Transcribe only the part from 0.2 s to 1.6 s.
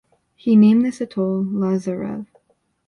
He named this atoll